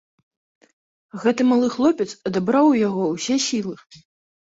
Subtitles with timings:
[1.25, 3.75] Гэты малы хлапец адабраў у яго ўсе сілы.